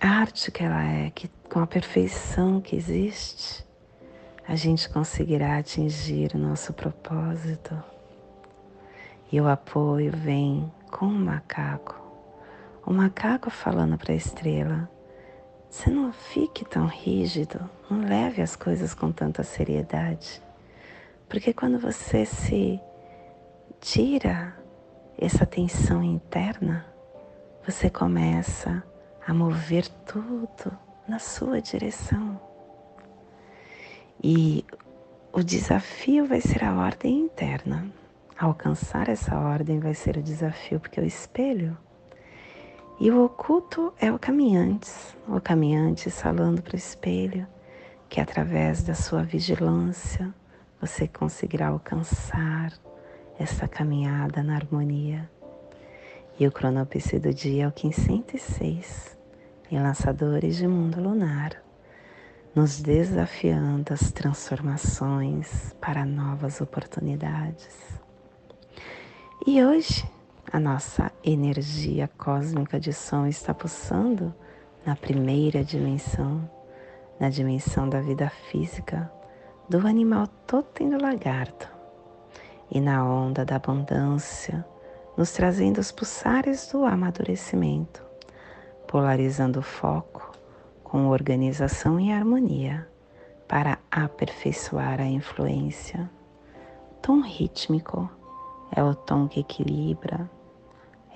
arte 0.00 0.50
que 0.50 0.62
ela 0.62 0.82
é, 0.82 1.10
que, 1.10 1.28
com 1.50 1.60
a 1.60 1.66
perfeição 1.66 2.60
que 2.60 2.76
existe, 2.76 3.66
a 4.46 4.54
gente 4.54 4.88
conseguirá 4.88 5.58
atingir 5.58 6.32
o 6.34 6.38
nosso 6.38 6.72
propósito. 6.72 7.76
E 9.30 9.40
o 9.40 9.48
apoio 9.48 10.12
vem 10.14 10.72
com 10.90 11.06
o 11.06 11.10
macaco. 11.10 11.96
O 12.86 12.92
macaco 12.92 13.50
falando 13.50 13.98
para 13.98 14.12
a 14.12 14.16
estrela 14.16 14.88
você 15.70 15.90
não 15.90 16.12
fique 16.12 16.64
tão 16.64 16.86
rígido, 16.86 17.68
não 17.90 18.00
leve 18.00 18.40
as 18.40 18.56
coisas 18.56 18.94
com 18.94 19.12
tanta 19.12 19.42
seriedade. 19.42 20.42
Porque 21.28 21.52
quando 21.52 21.78
você 21.78 22.24
se 22.24 22.80
tira 23.78 24.56
essa 25.18 25.44
tensão 25.44 26.02
interna, 26.02 26.86
você 27.66 27.90
começa 27.90 28.82
a 29.28 29.34
mover 29.34 29.86
tudo 30.06 30.72
na 31.06 31.18
sua 31.18 31.60
direção. 31.60 32.40
E 34.24 34.64
o 35.30 35.42
desafio 35.42 36.26
vai 36.26 36.40
ser 36.40 36.64
a 36.64 36.74
ordem 36.74 37.20
interna. 37.20 37.86
Alcançar 38.38 39.06
essa 39.10 39.38
ordem 39.38 39.80
vai 39.80 39.92
ser 39.92 40.16
o 40.16 40.22
desafio, 40.22 40.80
porque 40.80 40.98
o 40.98 41.04
espelho 41.04 41.76
e 42.98 43.10
o 43.10 43.22
oculto 43.22 43.92
é 44.00 44.10
o 44.10 44.18
caminhante, 44.18 44.90
o 45.28 45.38
caminhante 45.40 46.10
falando 46.10 46.62
para 46.62 46.74
o 46.74 46.78
espelho 46.78 47.46
que 48.08 48.22
através 48.22 48.82
da 48.82 48.94
sua 48.94 49.22
vigilância 49.22 50.34
você 50.80 51.06
conseguirá 51.06 51.68
alcançar 51.68 52.72
essa 53.38 53.68
caminhada 53.68 54.42
na 54.42 54.54
harmonia. 54.54 55.30
E 56.40 56.46
o 56.46 56.52
cronopse 56.52 57.18
do 57.18 57.34
dia 57.34 57.64
é 57.64 57.68
o 57.68 57.72
506, 57.72 59.17
em 59.70 59.78
Lançadores 59.78 60.56
de 60.56 60.66
Mundo 60.66 61.00
Lunar, 61.00 61.62
nos 62.54 62.80
desafiando 62.80 63.92
as 63.92 64.10
transformações 64.10 65.74
para 65.80 66.04
novas 66.04 66.60
oportunidades. 66.60 68.00
E 69.46 69.62
hoje, 69.62 70.08
a 70.50 70.58
nossa 70.58 71.12
energia 71.22 72.08
cósmica 72.16 72.80
de 72.80 72.92
som 72.92 73.26
está 73.26 73.52
pulsando 73.52 74.34
na 74.86 74.96
primeira 74.96 75.62
dimensão, 75.62 76.50
na 77.20 77.28
dimensão 77.28 77.88
da 77.88 78.00
vida 78.00 78.30
física, 78.50 79.12
do 79.68 79.86
animal 79.86 80.26
totem 80.46 80.88
do 80.88 81.00
lagarto 81.00 81.68
e 82.70 82.80
na 82.80 83.04
onda 83.04 83.44
da 83.44 83.56
abundância, 83.56 84.64
nos 85.16 85.32
trazendo 85.32 85.78
os 85.78 85.92
pulsares 85.92 86.70
do 86.72 86.84
amadurecimento, 86.84 88.07
polarizando 88.88 89.60
o 89.60 89.62
foco 89.62 90.32
com 90.82 91.06
organização 91.08 92.00
e 92.00 92.10
harmonia 92.10 92.88
para 93.46 93.78
aperfeiçoar 93.90 95.00
a 95.00 95.04
influência. 95.04 96.10
Tom 97.02 97.20
rítmico 97.20 98.10
é 98.74 98.82
o 98.82 98.94
tom 98.94 99.28
que 99.28 99.40
equilibra, 99.40 100.28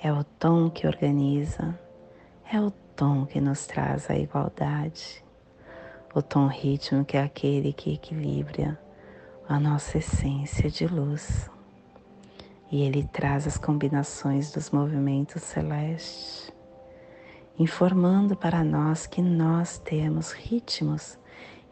é 0.01 0.13
o 0.13 0.23
tom 0.23 0.69
que 0.69 0.85
organiza, 0.85 1.77
é 2.51 2.61
o 2.61 2.69
tom 2.95 3.25
que 3.25 3.41
nos 3.41 3.65
traz 3.65 4.09
a 4.09 4.15
igualdade. 4.15 5.25
O 6.13 6.21
tom 6.21 6.45
rítmico 6.45 7.17
é 7.17 7.23
aquele 7.23 7.73
que 7.73 7.95
equilibra 7.95 8.79
a 9.49 9.59
nossa 9.59 9.97
essência 9.97 10.69
de 10.69 10.85
luz. 10.85 11.49
E 12.71 12.83
ele 12.83 13.03
traz 13.11 13.47
as 13.47 13.57
combinações 13.57 14.51
dos 14.51 14.69
movimentos 14.69 15.41
celestes, 15.41 16.52
informando 17.57 18.35
para 18.35 18.63
nós 18.63 19.05
que 19.05 19.21
nós 19.21 19.77
temos 19.77 20.31
ritmos 20.31 21.17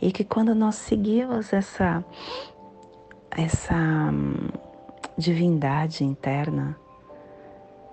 e 0.02 0.12
que 0.12 0.24
quando 0.24 0.54
nós 0.54 0.76
seguimos 0.76 1.54
essa 1.54 2.04
essa 3.32 3.76
hum, 3.76 4.50
divindade 5.17 6.04
interna, 6.04 6.78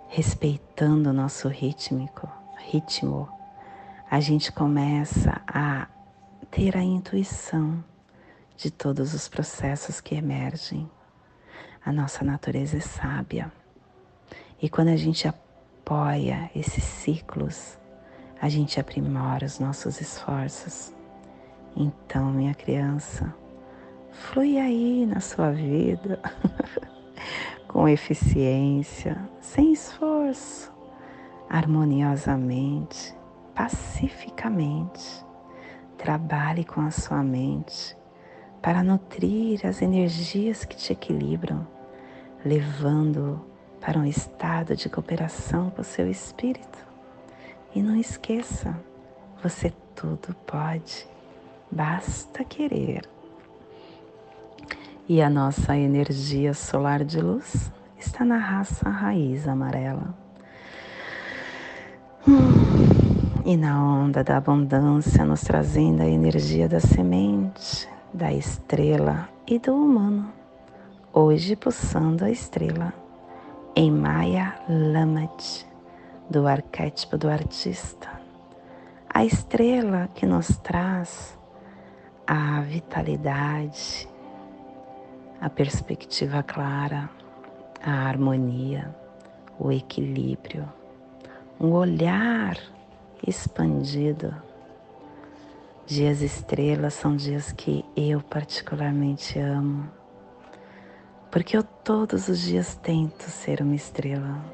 respeitando 0.09 1.11
o 1.11 1.12
nosso 1.12 1.48
rítmico, 1.48 2.29
ritmo, 2.59 3.29
a 4.11 4.18
gente 4.20 4.51
começa 4.51 5.40
a 5.46 5.87
ter 6.51 6.77
a 6.77 6.83
intuição 6.83 7.85
de 8.57 8.70
todos 8.70 9.14
os 9.14 9.29
processos 9.29 10.01
que 10.01 10.14
emergem. 10.14 10.90
A 11.85 11.92
nossa 11.92 12.24
natureza 12.24 12.79
é 12.79 12.81
sábia. 12.81 13.53
E 14.61 14.68
quando 14.68 14.88
a 14.88 14.96
gente 14.96 15.29
apoia 15.88 16.51
esses 16.55 16.85
ciclos, 16.85 17.79
a 18.42 18.46
gente 18.51 18.79
aprimora 18.79 19.46
os 19.46 19.59
nossos 19.59 20.03
esforços. 20.03 20.92
Então, 21.74 22.31
minha 22.31 22.53
criança, 22.53 23.35
flui 24.12 24.59
aí 24.59 25.07
na 25.07 25.18
sua 25.20 25.51
vida 25.51 26.20
com 27.66 27.88
eficiência, 27.88 29.16
sem 29.40 29.72
esforço, 29.72 30.70
harmoniosamente, 31.48 33.16
pacificamente. 33.55 35.24
Trabalhe 35.96 36.64
com 36.64 36.83
a 36.83 36.90
sua 36.90 37.22
mente 37.22 37.96
para 38.61 38.83
nutrir 38.83 39.66
as 39.66 39.81
energias 39.81 40.66
que 40.66 40.77
te 40.77 40.92
equilibram, 40.92 41.66
levando 42.44 43.48
para 43.81 43.99
um 43.99 44.05
estado 44.05 44.77
de 44.77 44.88
cooperação 44.88 45.71
com 45.71 45.83
o 45.83 45.85
seu 45.85 46.11
espírito. 46.11 46.87
E 47.75 47.83
não 47.83 47.97
esqueça, 47.97 48.79
você 49.43 49.73
tudo 49.95 50.35
pode, 50.47 51.07
basta 51.71 52.45
querer. 52.45 53.09
E 55.09 55.23
a 55.23 55.31
nossa 55.31 55.77
energia 55.77 56.53
solar 56.53 57.05
de 57.05 57.21
luz 57.21 57.73
está 57.99 58.25
na 58.25 58.38
raça 58.38 58.88
raiz 58.88 59.47
amarela. 59.47 60.14
E 63.45 63.57
na 63.57 63.83
onda 63.83 64.23
da 64.23 64.37
abundância, 64.37 65.25
nos 65.25 65.41
trazendo 65.41 66.03
a 66.03 66.07
energia 66.07 66.69
da 66.69 66.81
semente, 66.81 67.88
da 68.12 68.33
estrela 68.33 69.29
e 69.47 69.59
do 69.59 69.75
humano, 69.75 70.31
hoje 71.12 71.57
pulsando 71.57 72.25
a 72.25 72.31
estrela 72.31 72.93
em 73.79 73.93
Maya 73.93 74.61
Lamat, 74.69 75.64
do 76.29 76.49
arquétipo 76.49 77.17
do 77.17 77.29
artista. 77.29 78.11
A 79.09 79.25
estrela 79.25 80.09
que 80.17 80.27
nos 80.27 80.49
traz 80.59 81.38
a 82.27 82.61
vitalidade, 82.62 84.09
a 85.41 85.49
perspectiva 85.49 86.43
clara, 86.43 87.09
a 87.81 88.09
harmonia, 88.09 88.93
o 89.61 89.71
equilíbrio, 89.71 90.69
um 91.61 91.71
olhar 91.71 92.59
expandido. 93.25 94.35
Dias 95.87 96.21
estrelas 96.21 96.95
são 96.95 97.14
dias 97.14 97.53
que 97.53 97.85
eu 97.97 98.21
particularmente 98.23 99.38
amo, 99.38 99.88
porque 101.31 101.57
eu 101.57 101.62
todos 101.62 102.29
os 102.29 102.41
dias 102.41 102.75
tento 102.77 103.25
ser 103.25 103.61
uma 103.61 103.75
estrela. 103.75 104.45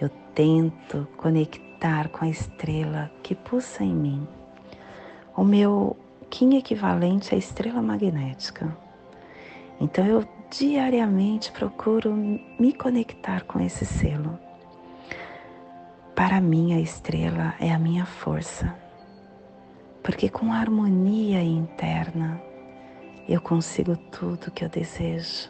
Eu 0.00 0.08
tento 0.34 1.06
conectar 1.16 2.08
com 2.08 2.24
a 2.24 2.28
estrela 2.28 3.10
que 3.22 3.34
pulsa 3.34 3.84
em 3.84 3.94
mim. 3.94 4.28
O 5.36 5.44
meu 5.44 5.96
Kim 6.28 6.56
equivalente 6.56 7.34
à 7.34 7.38
estrela 7.38 7.82
magnética. 7.82 8.76
Então 9.80 10.06
eu 10.06 10.26
diariamente 10.50 11.50
procuro 11.52 12.14
me 12.14 12.72
conectar 12.72 13.44
com 13.44 13.60
esse 13.60 13.84
selo. 13.84 14.38
Para 16.14 16.40
mim, 16.40 16.74
a 16.74 16.80
estrela 16.80 17.54
é 17.58 17.72
a 17.72 17.78
minha 17.78 18.04
força 18.04 18.74
porque 20.02 20.28
com 20.28 20.52
harmonia 20.52 21.42
interna 21.42 22.40
eu 23.30 23.40
consigo 23.40 23.96
tudo 23.96 24.50
que 24.50 24.64
eu 24.64 24.68
desejo 24.68 25.48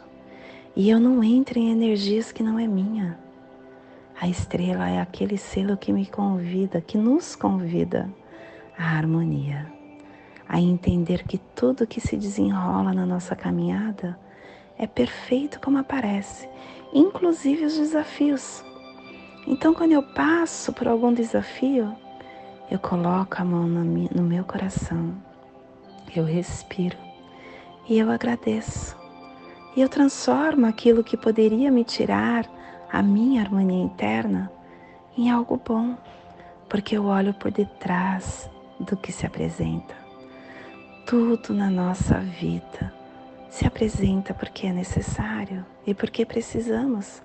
e 0.75 0.87
eu 0.87 0.99
não 0.99 1.23
entro 1.23 1.57
em 1.57 1.71
energias 1.71 2.31
que 2.31 2.43
não 2.43 2.59
é 2.59 2.67
minha. 2.67 3.17
A 4.19 4.27
estrela 4.27 4.87
é 4.87 5.01
aquele 5.01 5.35
selo 5.35 5.75
que 5.75 5.91
me 5.91 6.05
convida, 6.05 6.79
que 6.79 6.95
nos 6.95 7.35
convida 7.35 8.07
à 8.77 8.83
harmonia, 8.83 9.65
a 10.47 10.61
entender 10.61 11.23
que 11.23 11.39
tudo 11.55 11.87
que 11.87 11.99
se 11.99 12.15
desenrola 12.15 12.93
na 12.93 13.03
nossa 13.03 13.35
caminhada 13.35 14.17
é 14.77 14.85
perfeito 14.85 15.59
como 15.59 15.79
aparece, 15.79 16.47
inclusive 16.93 17.65
os 17.65 17.75
desafios. 17.75 18.63
Então, 19.47 19.73
quando 19.73 19.93
eu 19.93 20.03
passo 20.03 20.71
por 20.71 20.87
algum 20.87 21.11
desafio, 21.11 21.95
eu 22.69 22.77
coloco 22.77 23.41
a 23.41 23.43
mão 23.43 23.67
no 23.67 24.23
meu 24.23 24.43
coração, 24.43 25.15
eu 26.15 26.23
respiro 26.23 27.10
e 27.91 27.99
eu 27.99 28.09
agradeço. 28.09 28.97
E 29.75 29.81
eu 29.81 29.89
transformo 29.89 30.65
aquilo 30.65 31.03
que 31.03 31.17
poderia 31.17 31.69
me 31.69 31.83
tirar 31.83 32.49
a 32.89 33.03
minha 33.03 33.41
harmonia 33.41 33.83
interna 33.83 34.49
em 35.17 35.29
algo 35.29 35.57
bom, 35.57 35.97
porque 36.69 36.95
eu 36.95 37.03
olho 37.07 37.33
por 37.33 37.51
detrás 37.51 38.49
do 38.79 38.95
que 38.95 39.11
se 39.11 39.25
apresenta. 39.25 39.93
Tudo 41.05 41.53
na 41.53 41.69
nossa 41.69 42.17
vida 42.19 42.93
se 43.49 43.67
apresenta 43.67 44.33
porque 44.33 44.67
é 44.67 44.71
necessário 44.71 45.65
e 45.85 45.93
porque 45.93 46.25
precisamos. 46.25 47.21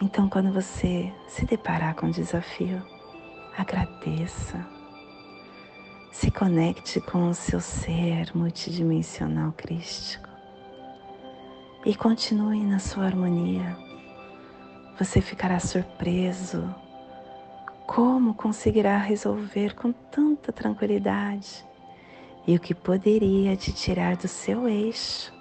Então, 0.00 0.26
quando 0.26 0.50
você 0.54 1.12
se 1.28 1.44
deparar 1.44 1.94
com 1.96 2.06
um 2.06 2.10
desafio, 2.10 2.82
agradeça. 3.58 4.79
Se 6.10 6.28
conecte 6.28 7.00
com 7.00 7.28
o 7.28 7.34
seu 7.34 7.60
ser 7.60 8.34
multidimensional 8.34 9.52
crístico. 9.52 10.28
E 11.86 11.94
continue 11.94 12.64
na 12.64 12.80
sua 12.80 13.04
harmonia. 13.04 13.76
Você 14.98 15.20
ficará 15.20 15.60
surpreso. 15.60 16.74
Como 17.86 18.34
conseguirá 18.34 18.98
resolver 18.98 19.76
com 19.76 19.92
tanta 19.92 20.52
tranquilidade? 20.52 21.64
E 22.44 22.56
o 22.56 22.60
que 22.60 22.74
poderia 22.74 23.56
te 23.56 23.72
tirar 23.72 24.16
do 24.16 24.26
seu 24.26 24.68
eixo 24.68 25.32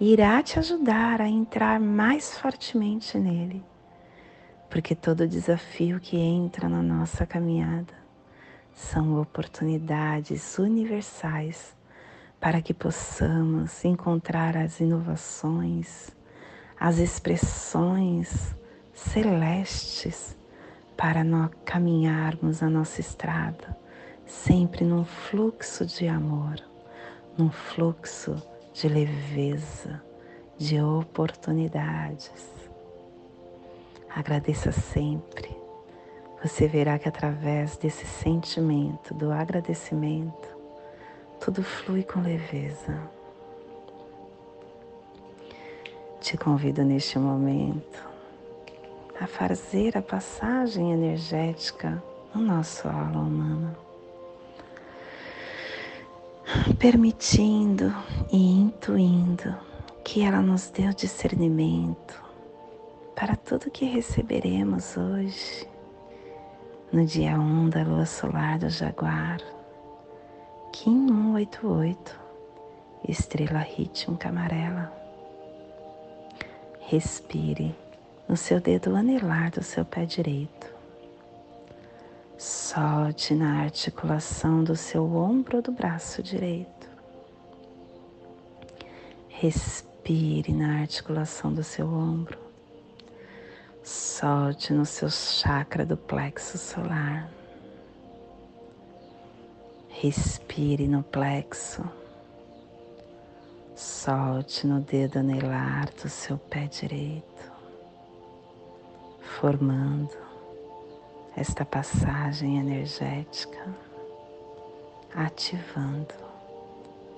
irá 0.00 0.40
te 0.44 0.60
ajudar 0.60 1.20
a 1.20 1.28
entrar 1.28 1.80
mais 1.80 2.38
fortemente 2.38 3.18
nele. 3.18 3.64
Porque 4.70 4.94
todo 4.94 5.26
desafio 5.26 5.98
que 5.98 6.16
entra 6.16 6.68
na 6.68 6.82
nossa 6.82 7.26
caminhada 7.26 8.07
são 8.78 9.20
oportunidades 9.20 10.56
universais 10.56 11.76
para 12.40 12.62
que 12.62 12.72
possamos 12.72 13.84
encontrar 13.84 14.56
as 14.56 14.78
inovações, 14.78 16.10
as 16.78 16.98
expressões 16.98 18.54
celestes 18.94 20.36
para 20.96 21.24
nós 21.24 21.50
caminharmos 21.64 22.62
a 22.62 22.70
nossa 22.70 23.00
estrada, 23.00 23.76
sempre 24.24 24.84
num 24.84 25.04
fluxo 25.04 25.84
de 25.84 26.06
amor, 26.06 26.56
num 27.36 27.50
fluxo 27.50 28.40
de 28.72 28.88
leveza, 28.88 30.00
de 30.56 30.80
oportunidades. 30.80 32.32
Agradeça 34.08 34.70
sempre. 34.70 35.67
Você 36.42 36.68
verá 36.68 36.98
que 36.98 37.08
através 37.08 37.76
desse 37.76 38.06
sentimento 38.06 39.12
do 39.12 39.32
agradecimento, 39.32 40.56
tudo 41.40 41.64
flui 41.64 42.04
com 42.04 42.20
leveza. 42.20 42.96
Te 46.20 46.36
convido 46.36 46.84
neste 46.84 47.18
momento 47.18 48.06
a 49.20 49.26
fazer 49.26 49.98
a 49.98 50.02
passagem 50.02 50.92
energética 50.92 52.00
no 52.32 52.40
nosso 52.40 52.86
aula 52.86 53.18
humana, 53.18 53.76
permitindo 56.78 57.92
e 58.30 58.60
intuindo 58.60 59.56
que 60.04 60.22
ela 60.22 60.40
nos 60.40 60.70
o 60.70 60.94
discernimento 60.94 62.22
para 63.16 63.34
tudo 63.34 63.70
que 63.70 63.84
receberemos 63.84 64.96
hoje, 64.96 65.66
no 66.90 67.04
dia 67.04 67.38
1 67.38 67.68
da 67.68 67.82
lua 67.82 68.06
solar 68.06 68.58
do 68.58 68.70
Jaguar, 68.70 69.38
Kim 70.72 71.06
188, 71.06 72.18
estrela 73.06 73.58
rítmica 73.58 74.30
amarela. 74.30 74.90
Respire 76.80 77.74
no 78.26 78.38
seu 78.38 78.58
dedo 78.58 78.96
anelar 78.96 79.50
do 79.50 79.62
seu 79.62 79.84
pé 79.84 80.06
direito. 80.06 80.66
Solte 82.38 83.34
na 83.34 83.60
articulação 83.60 84.64
do 84.64 84.74
seu 84.74 85.04
ombro 85.14 85.60
do 85.60 85.72
braço 85.72 86.22
direito. 86.22 86.88
Respire 89.28 90.52
na 90.52 90.80
articulação 90.80 91.52
do 91.52 91.62
seu 91.62 91.86
ombro. 91.86 92.47
Solte 94.18 94.72
no 94.72 94.84
seu 94.84 95.08
chakra 95.08 95.86
do 95.86 95.96
plexo 95.96 96.58
solar. 96.58 97.30
Respire 99.88 100.88
no 100.88 101.04
plexo. 101.04 101.88
Solte 103.76 104.66
no 104.66 104.80
dedo 104.80 105.20
anelar 105.20 105.88
do 106.02 106.08
seu 106.08 106.36
pé 106.36 106.66
direito, 106.66 107.52
formando 109.38 110.16
esta 111.36 111.64
passagem 111.64 112.58
energética, 112.58 113.72
ativando 115.14 116.12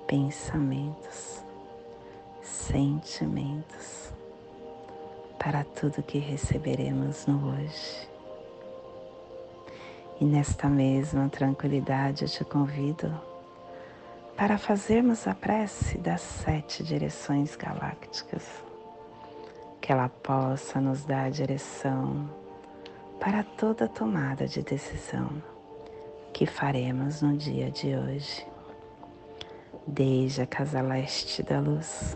pensamentos, 0.05 1.43
sentimentos 2.43 4.13
para 5.43 5.63
tudo 5.63 6.03
que 6.03 6.19
receberemos 6.19 7.25
no 7.25 7.49
hoje. 7.49 8.07
E 10.19 10.23
nesta 10.23 10.69
mesma 10.69 11.29
tranquilidade 11.29 12.25
eu 12.25 12.29
te 12.29 12.45
convido 12.45 13.11
para 14.37 14.59
fazermos 14.59 15.25
a 15.27 15.33
prece 15.33 15.97
das 15.97 16.21
sete 16.21 16.83
direções 16.83 17.55
galácticas, 17.55 18.63
que 19.81 19.91
ela 19.91 20.09
possa 20.09 20.79
nos 20.79 21.03
dar 21.05 21.25
a 21.25 21.29
direção 21.31 22.29
para 23.19 23.43
toda 23.43 23.87
tomada 23.87 24.47
de 24.47 24.61
decisão 24.61 25.41
que 26.31 26.45
faremos 26.45 27.23
no 27.23 27.35
dia 27.35 27.71
de 27.71 27.95
hoje. 27.95 28.45
Desde 29.87 30.43
a 30.43 30.45
casa 30.45 30.81
leste 30.81 31.41
da 31.41 31.59
luz, 31.59 32.15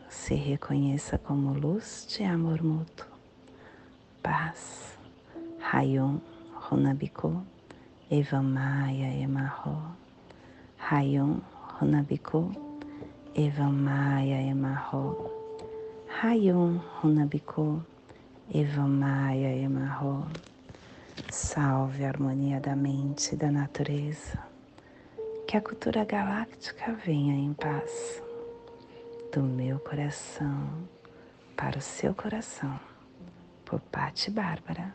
se 0.11 0.35
reconheça 0.35 1.17
como 1.17 1.53
luz 1.53 2.05
de 2.09 2.25
amor 2.25 2.61
mútuo, 2.61 3.07
paz, 4.21 4.97
Rayon 5.71 6.19
Runabiku, 6.69 7.41
Evamaya 8.11 9.07
Emarro, 9.23 9.95
Rayon 10.77 11.41
Runabiku, 11.79 12.51
Eva 13.33 13.69
Maia 13.69 14.41
Emarro, 14.41 15.31
Hayun 16.21 16.81
Runabiku, 17.01 17.81
Eva 18.53 18.85
Maia 18.85 19.55
Emarro. 19.55 20.27
Salve 21.31 22.03
a 22.03 22.09
harmonia 22.09 22.59
da 22.59 22.75
mente 22.75 23.33
e 23.33 23.37
da 23.37 23.49
natureza. 23.49 24.37
Que 25.47 25.55
a 25.55 25.61
cultura 25.61 26.03
galáctica 26.03 26.93
venha 27.05 27.33
em 27.33 27.53
paz. 27.53 28.21
Do 29.31 29.41
meu 29.41 29.79
coração 29.79 30.87
para 31.55 31.77
o 31.77 31.81
seu 31.81 32.13
coração. 32.13 32.77
Por 33.63 33.79
Pati 33.79 34.29
Bárbara, 34.29 34.93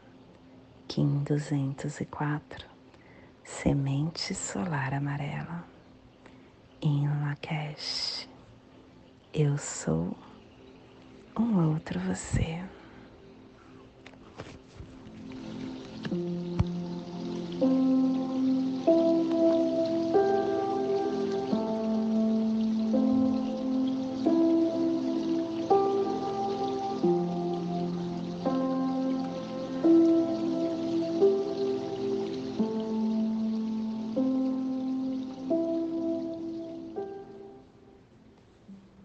Kim 0.87 1.23
204, 1.25 2.67
Semente 3.43 4.35
Solar 4.35 4.93
Amarela 4.93 5.65
em 6.83 7.09
Lakesh. 7.09 8.29
Eu 9.33 9.57
sou 9.57 10.15
um 11.39 11.73
outro 11.73 11.99
você. 12.01 12.63